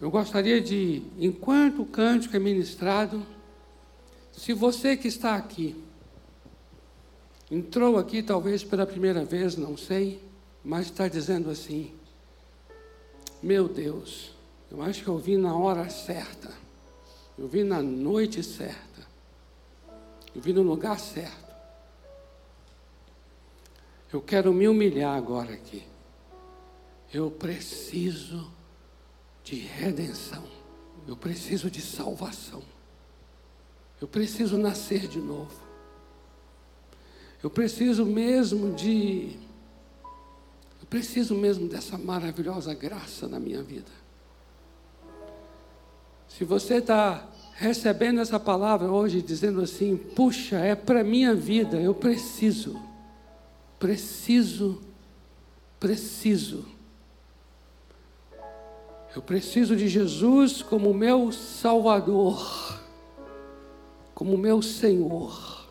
[0.00, 3.24] Eu gostaria de, enquanto o cântico é ministrado,
[4.32, 5.80] se você que está aqui,
[7.50, 10.20] entrou aqui talvez pela primeira vez, não sei,
[10.64, 11.92] mas está dizendo assim:
[13.40, 14.32] Meu Deus,
[14.72, 16.52] eu acho que eu vim na hora certa,
[17.38, 19.06] eu vim na noite certa.
[20.34, 21.45] Eu vim no lugar certo.
[24.12, 25.82] Eu quero me humilhar agora aqui.
[27.12, 28.50] Eu preciso
[29.42, 30.44] de redenção.
[31.06, 32.62] Eu preciso de salvação.
[34.00, 35.66] Eu preciso nascer de novo.
[37.42, 39.36] Eu preciso mesmo de.
[40.80, 43.90] Eu preciso mesmo dessa maravilhosa graça na minha vida.
[46.28, 51.94] Se você está recebendo essa palavra hoje, dizendo assim: puxa, é para minha vida, eu
[51.94, 52.78] preciso,
[53.78, 54.80] preciso,
[55.78, 56.64] preciso.
[59.14, 62.78] Eu preciso de Jesus como meu Salvador,
[64.14, 65.66] como meu Senhor.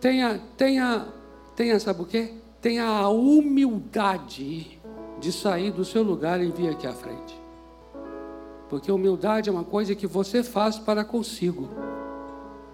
[0.00, 1.06] Tenha, tenha,
[1.54, 2.34] tenha, sabe o quê?
[2.60, 4.80] Tenha a humildade
[5.20, 7.40] de sair do seu lugar e vir aqui à frente.
[8.68, 11.68] Porque humildade é uma coisa que você faz para consigo.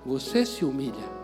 [0.08, 1.18] Você se humilha.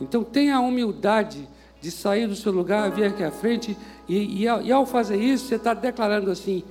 [0.00, 1.48] Então tenha a humildade
[1.80, 3.76] de sair do seu lugar, vir aqui à frente,
[4.08, 6.62] e, e, e ao fazer isso, você está declarando assim: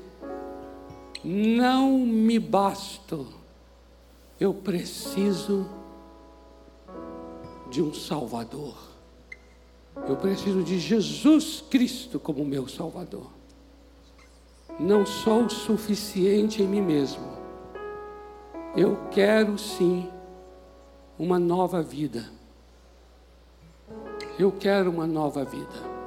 [1.21, 3.27] não me basto,
[4.39, 5.69] eu preciso
[7.69, 8.77] de um Salvador.
[10.07, 13.29] Eu preciso de Jesus Cristo como meu Salvador.
[14.79, 17.38] Não sou suficiente em mim mesmo.
[18.75, 20.09] Eu quero sim
[21.17, 22.29] uma nova vida.
[24.37, 25.99] Eu quero uma nova vida.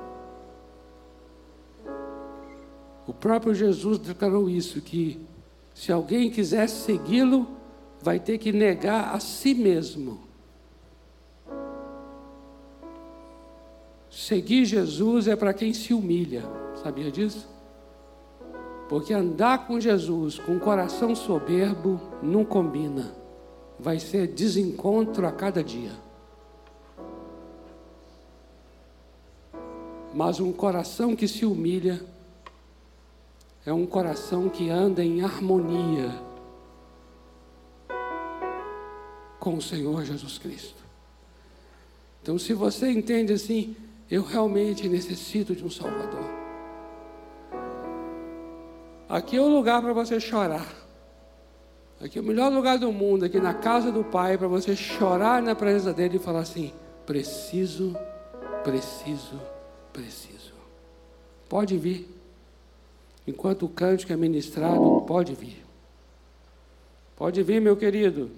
[3.07, 5.21] O próprio Jesus declarou isso: que
[5.75, 7.47] se alguém quiser segui-lo,
[8.01, 10.21] vai ter que negar a si mesmo.
[14.11, 16.43] Seguir Jesus é para quem se humilha,
[16.83, 17.49] sabia disso?
[18.93, 23.17] Porque andar com Jesus com um coração soberbo não combina,
[23.79, 25.93] vai ser desencontro a cada dia.
[30.13, 32.05] Mas um coração que se humilha
[33.65, 36.11] é um coração que anda em harmonia
[39.41, 40.85] com o Senhor Jesus Cristo.
[42.21, 43.75] Então, se você entende assim,
[44.11, 46.42] eu realmente necessito de um Salvador.
[49.13, 50.67] Aqui é o lugar para você chorar.
[52.01, 55.43] Aqui é o melhor lugar do mundo, aqui na casa do Pai, para você chorar
[55.43, 56.73] na presença dele e falar assim:
[57.05, 57.95] preciso,
[58.65, 59.39] preciso,
[59.93, 60.55] preciso.
[61.47, 62.09] Pode vir.
[63.27, 65.63] Enquanto o cântico é ministrado, pode vir.
[67.15, 68.31] Pode vir, meu querido.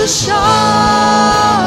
[0.04, 1.61] o Senhor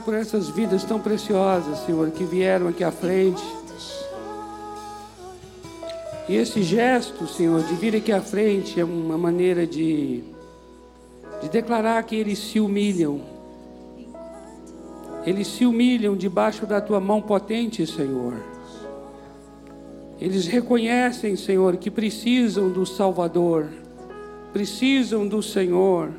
[0.00, 3.42] obrigado por essas vidas tão preciosas, Senhor, que vieram aqui à frente.
[6.28, 10.22] E esse gesto, Senhor, de vir aqui à frente é uma maneira de,
[11.42, 13.20] de declarar que eles se humilham.
[15.26, 18.34] Eles se humilham debaixo da tua mão potente, Senhor.
[20.20, 23.68] Eles reconhecem, Senhor, que precisam do Salvador,
[24.52, 26.10] precisam do Senhor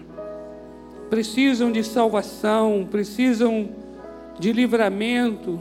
[1.11, 3.67] precisam de salvação, precisam
[4.39, 5.59] de livramento,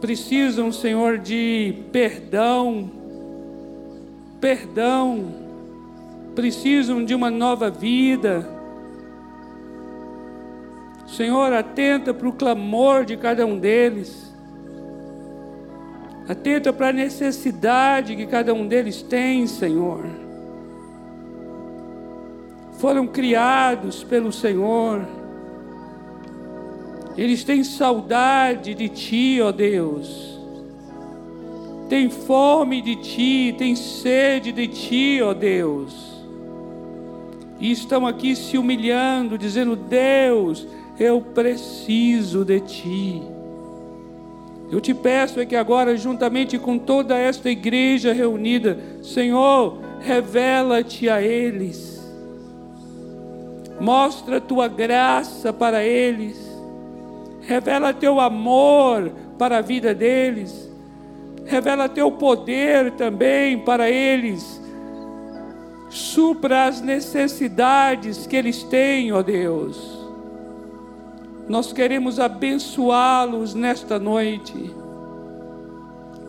[0.00, 2.90] precisam, Senhor, de perdão,
[4.40, 5.26] perdão,
[6.34, 8.48] precisam de uma nova vida.
[11.06, 14.32] Senhor, atenta para o clamor de cada um deles,
[16.26, 20.21] atenta para a necessidade que cada um deles tem, Senhor
[22.82, 25.06] foram criados pelo Senhor.
[27.16, 30.36] Eles têm saudade de Ti, ó Deus.
[31.88, 35.94] Tem fome de Ti, tem sede de Ti, ó Deus.
[37.60, 40.66] E estão aqui se humilhando, dizendo: Deus,
[40.98, 43.22] eu preciso de Ti.
[44.72, 51.22] Eu te peço é que agora, juntamente com toda esta igreja reunida, Senhor, revela-te a
[51.22, 51.91] eles
[53.82, 56.38] mostra tua graça para eles,
[57.40, 60.70] revela teu amor para a vida deles,
[61.44, 64.62] revela teu poder também para eles,
[65.90, 69.98] supra as necessidades que eles têm, ó Deus.
[71.48, 74.54] Nós queremos abençoá-los nesta noite.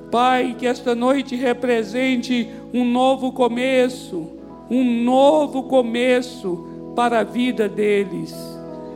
[0.10, 4.28] Pai, que esta noite represente um novo começo,
[4.72, 8.34] um novo começo para a vida deles,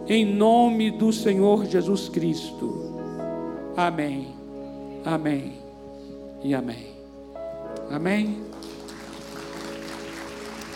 [0.07, 2.95] em nome do Senhor Jesus Cristo.
[3.75, 4.27] Amém,
[5.03, 5.53] amém
[6.43, 6.87] e amém.
[7.89, 8.41] Amém.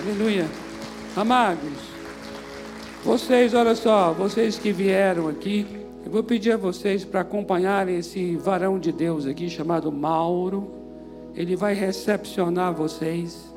[0.01, 0.47] Aleluia.
[1.15, 1.91] Amados,
[3.03, 5.65] vocês, olha só, vocês que vieram aqui,
[6.05, 10.71] eu vou pedir a vocês para acompanharem esse varão de Deus aqui chamado Mauro.
[11.35, 13.51] Ele vai recepcionar vocês.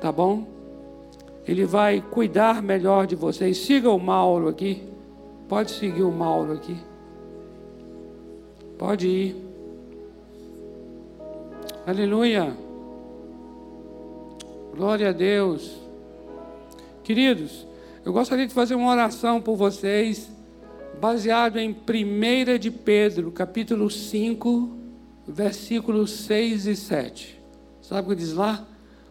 [0.00, 0.59] Tá bom?
[1.50, 3.58] Ele vai cuidar melhor de vocês.
[3.58, 4.84] Siga o Mauro aqui.
[5.48, 6.76] Pode seguir o Mauro aqui.
[8.78, 9.36] Pode ir.
[11.84, 12.56] Aleluia.
[14.76, 15.76] Glória a Deus.
[17.02, 17.66] Queridos,
[18.04, 20.30] eu gostaria de fazer uma oração por vocês,
[21.00, 24.70] baseado em 1 de Pedro, capítulo 5,
[25.26, 27.40] versículos 6 e 7.
[27.82, 28.64] Sabe o que diz lá?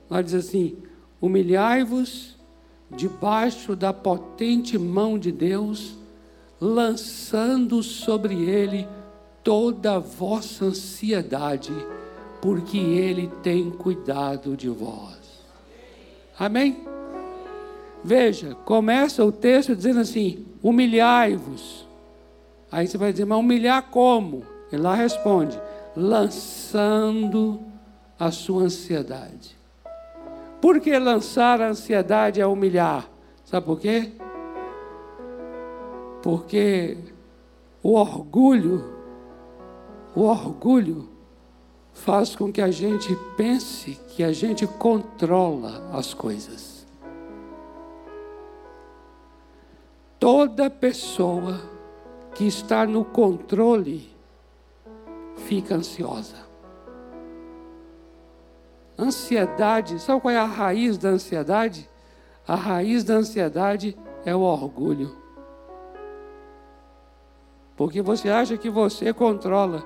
[0.10, 0.78] Lá diz assim:
[1.22, 2.38] Humilhai-vos
[2.90, 5.96] debaixo da potente mão de Deus,
[6.60, 8.88] lançando sobre ele
[9.44, 11.74] toda a vossa ansiedade,
[12.42, 15.18] porque ele tem cuidado de vós.
[16.38, 16.86] Amém?
[18.04, 21.86] Veja, começa o texto dizendo assim: humilhai-vos.
[22.72, 24.44] Aí você vai dizer, mas humilhar como?
[24.72, 25.60] Ele lá responde:
[25.96, 27.60] lançando
[28.18, 29.59] a sua ansiedade.
[30.62, 33.10] Por que lançar a ansiedade a humilhar?
[33.46, 34.12] Sabe por quê?
[36.22, 36.98] Porque
[37.82, 38.84] o orgulho,
[40.14, 41.10] o orgulho
[41.94, 46.86] faz com que a gente pense que a gente controla as coisas.
[50.20, 51.62] Toda pessoa
[52.36, 54.10] que está no controle
[55.38, 56.49] fica ansiosa.
[59.00, 61.90] Ansiedade, sabe qual é a raiz da ansiedade?
[62.46, 65.16] A raiz da ansiedade é o orgulho.
[67.78, 69.86] Porque você acha que você controla,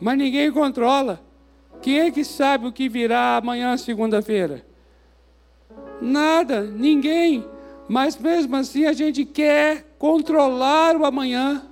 [0.00, 1.20] mas ninguém controla.
[1.80, 4.66] Quem é que sabe o que virá amanhã, segunda-feira?
[6.00, 7.46] Nada, ninguém.
[7.88, 11.62] Mas mesmo assim a gente quer controlar o amanhã.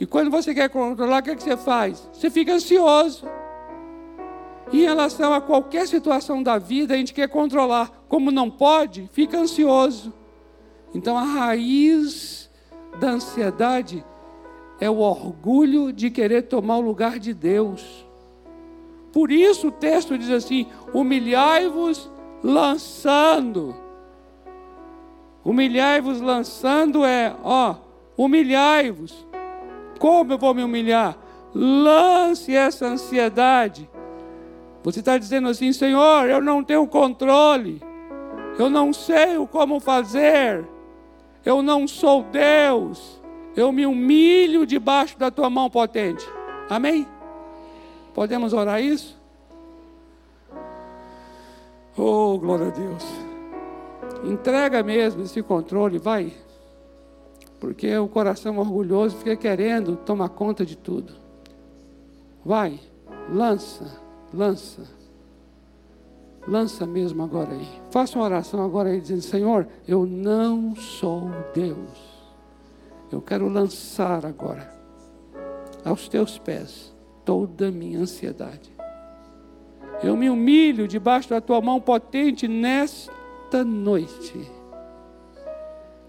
[0.00, 2.08] E quando você quer controlar, o que, é que você faz?
[2.12, 3.24] Você fica ansioso.
[4.72, 8.04] Em relação a qualquer situação da vida, a gente quer controlar.
[8.08, 10.12] Como não pode, fica ansioso.
[10.94, 12.50] Então a raiz
[12.98, 14.04] da ansiedade
[14.80, 18.06] é o orgulho de querer tomar o lugar de Deus.
[19.12, 22.10] Por isso o texto diz assim: humilhai-vos
[22.42, 23.76] lançando.
[25.44, 27.76] Humilhai-vos lançando é, ó,
[28.16, 29.26] humilhai-vos.
[29.98, 31.16] Como eu vou me humilhar?
[31.54, 33.88] Lance essa ansiedade.
[34.82, 37.80] Você está dizendo assim, Senhor, eu não tenho controle,
[38.58, 40.66] eu não sei o como fazer,
[41.44, 43.22] eu não sou Deus,
[43.56, 46.26] eu me humilho debaixo da tua mão potente.
[46.68, 47.06] Amém?
[48.12, 49.20] Podemos orar isso?
[51.96, 53.04] Oh, glória a Deus.
[54.24, 56.32] Entrega mesmo esse controle, vai.
[57.60, 61.14] Porque o coração orgulhoso fica querendo tomar conta de tudo.
[62.44, 62.80] Vai,
[63.30, 64.01] lança,
[64.32, 64.82] lança.
[66.46, 67.68] Lança mesmo agora aí.
[67.90, 72.12] Faça uma oração agora aí dizendo: Senhor, eu não sou Deus.
[73.10, 74.72] Eu quero lançar agora
[75.84, 78.72] aos teus pés toda a minha ansiedade.
[80.02, 84.50] Eu me humilho debaixo da tua mão potente nesta noite,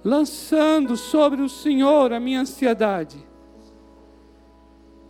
[0.03, 3.33] lançando sobre o Senhor a minha ansiedade.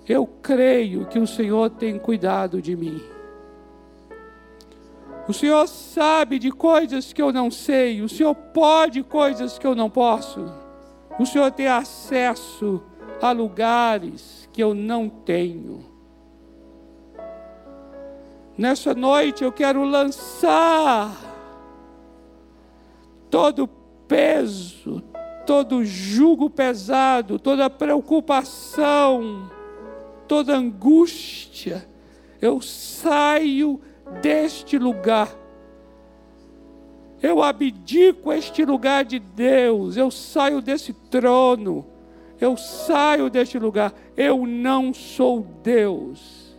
[0.07, 3.01] Eu creio que o Senhor tem cuidado de mim.
[5.27, 9.73] O Senhor sabe de coisas que eu não sei, o Senhor pode coisas que eu
[9.73, 10.51] não posso.
[11.17, 12.83] O Senhor tem acesso
[13.21, 15.85] a lugares que eu não tenho.
[18.57, 21.11] Nessa noite eu quero lançar
[23.29, 23.67] todo
[24.07, 25.01] peso,
[25.45, 29.49] todo jugo pesado, toda preocupação,
[30.33, 31.87] toda angústia.
[32.41, 33.79] Eu saio
[34.21, 35.43] deste lugar
[37.23, 41.85] eu abdico este lugar de Deus, eu saio desse trono,
[42.37, 46.53] eu saio deste lugar, eu não sou Deus.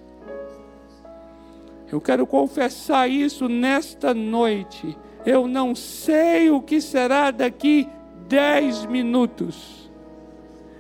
[1.93, 4.97] Eu quero confessar isso nesta noite.
[5.27, 7.87] Eu não sei o que será daqui
[8.27, 9.91] dez minutos.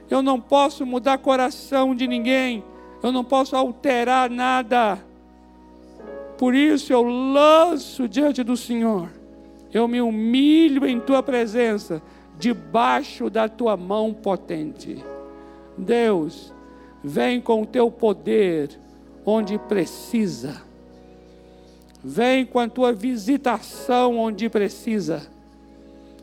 [0.08, 2.64] Eu não posso mudar coração de ninguém.
[3.04, 4.98] Eu não posso alterar nada.
[6.36, 9.08] Por isso eu lanço diante do Senhor
[9.74, 12.00] eu me humilho em tua presença,
[12.38, 15.04] debaixo da tua mão potente.
[15.76, 16.54] Deus,
[17.02, 18.70] vem com o teu poder
[19.26, 20.62] onde precisa.
[22.02, 25.26] Vem com a tua visitação onde precisa.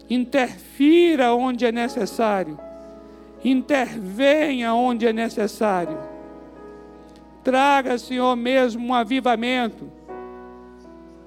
[0.10, 2.58] Interfira onde é necessário.
[3.44, 5.98] Intervenha onde é necessário.
[7.44, 10.02] Traga, Senhor, mesmo um avivamento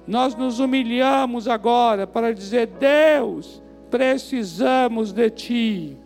[0.07, 5.97] nós nos humilhamos agora para dizer: Deus, precisamos de Ti.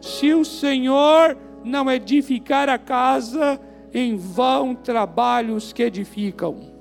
[0.00, 3.60] Se o Senhor não edificar a casa,
[3.94, 6.74] em vão trabalhos que edificam.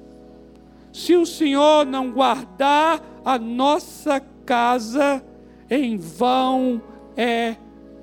[0.92, 5.24] Se o Senhor não guardar a nossa casa,
[5.70, 6.82] em vão
[7.18, 7.56] é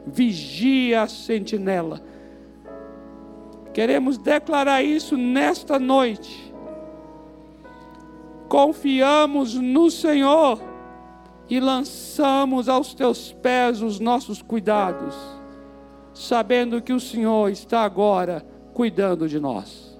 [0.06, 2.02] vigia a sentinela.
[3.72, 6.52] Queremos declarar isso nesta noite
[8.52, 10.60] confiamos no Senhor
[11.48, 15.16] e lançamos aos teus pés os nossos cuidados,
[16.12, 18.44] sabendo que o Senhor está agora
[18.74, 19.98] cuidando de nós.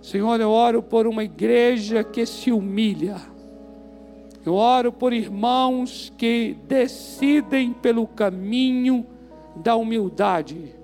[0.00, 3.16] Senhor, eu oro por uma igreja que se humilha.
[4.46, 9.04] Eu oro por irmãos que decidem pelo caminho
[9.56, 10.76] da humildade.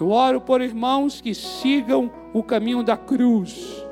[0.00, 3.86] Eu oro por irmãos que sigam o caminho da cruz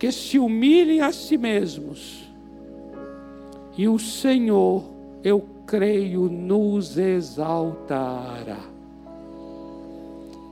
[0.00, 2.26] que se humilhem a si mesmos,
[3.76, 4.82] e o Senhor,
[5.22, 8.56] eu creio, nos exaltará.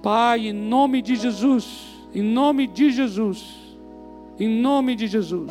[0.03, 3.57] Pai, em nome de Jesus, em nome de Jesus,
[4.39, 5.51] em nome de Jesus,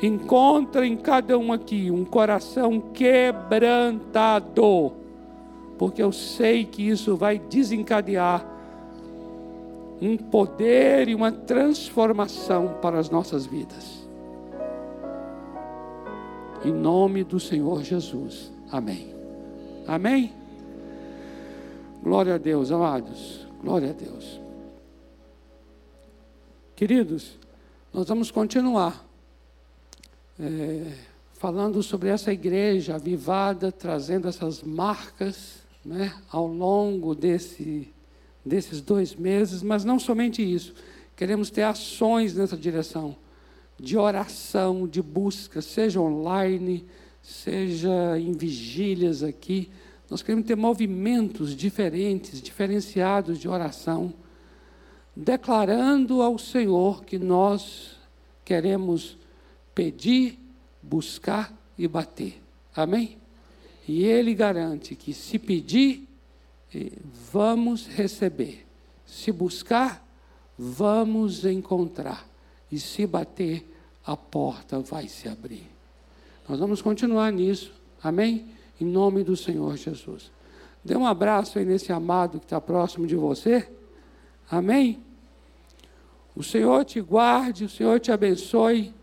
[0.00, 3.72] encontra em cada um aqui um coração quebrantado,
[5.80, 8.44] porque eu sei que isso vai desencadear
[9.98, 14.06] um poder e uma transformação para as nossas vidas.
[16.62, 18.52] Em nome do Senhor Jesus.
[18.70, 19.14] Amém.
[19.86, 20.34] Amém.
[22.02, 23.48] Glória a Deus, amados.
[23.62, 24.38] Glória a Deus.
[26.76, 27.38] Queridos,
[27.90, 29.02] nós vamos continuar
[30.38, 30.92] é,
[31.32, 37.92] falando sobre essa igreja avivada, trazendo essas marcas né, ao longo desse
[38.44, 40.74] desses dois meses, mas não somente isso,
[41.16, 43.16] queremos ter ações nessa direção,
[43.78, 46.84] de oração, de busca, seja online,
[47.22, 49.70] seja em vigílias aqui.
[50.08, 54.12] Nós queremos ter movimentos diferentes, diferenciados de oração,
[55.14, 57.96] declarando ao Senhor que nós
[58.44, 59.16] queremos
[59.74, 60.38] pedir,
[60.82, 62.42] buscar e bater.
[62.74, 63.19] Amém?
[63.90, 66.06] E Ele garante que se pedir,
[66.72, 66.92] eh,
[67.32, 68.64] vamos receber.
[69.04, 70.06] Se buscar,
[70.56, 72.24] vamos encontrar.
[72.70, 73.68] E se bater,
[74.06, 75.66] a porta vai se abrir.
[76.48, 77.72] Nós vamos continuar nisso.
[78.00, 78.46] Amém?
[78.80, 80.30] Em nome do Senhor Jesus.
[80.84, 83.68] Dê um abraço aí nesse amado que está próximo de você.
[84.48, 85.02] Amém?
[86.36, 88.94] O Senhor te guarde, o Senhor te abençoe.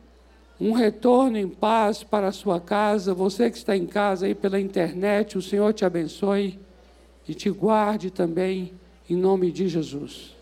[0.59, 3.13] Um retorno em paz para a sua casa.
[3.13, 6.59] Você que está em casa aí pela internet, o Senhor te abençoe
[7.27, 8.71] e te guarde também,
[9.09, 10.36] em nome de Jesus.